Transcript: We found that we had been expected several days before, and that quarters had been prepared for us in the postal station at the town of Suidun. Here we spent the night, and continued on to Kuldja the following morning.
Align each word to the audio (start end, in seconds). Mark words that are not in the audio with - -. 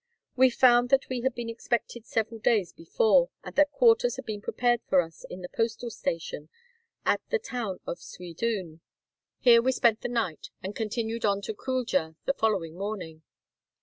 We 0.35 0.49
found 0.49 0.89
that 0.89 1.07
we 1.09 1.21
had 1.21 1.35
been 1.35 1.47
expected 1.47 2.07
several 2.07 2.39
days 2.39 2.73
before, 2.73 3.29
and 3.43 3.53
that 3.55 3.69
quarters 3.71 4.15
had 4.15 4.25
been 4.25 4.41
prepared 4.41 4.81
for 4.89 4.99
us 4.99 5.25
in 5.29 5.41
the 5.41 5.47
postal 5.49 5.91
station 5.91 6.49
at 7.05 7.21
the 7.29 7.37
town 7.37 7.81
of 7.85 7.99
Suidun. 8.01 8.81
Here 9.41 9.61
we 9.61 9.71
spent 9.71 10.01
the 10.01 10.09
night, 10.09 10.49
and 10.63 10.75
continued 10.75 11.23
on 11.23 11.39
to 11.43 11.53
Kuldja 11.53 12.15
the 12.25 12.33
following 12.33 12.75
morning. 12.79 13.21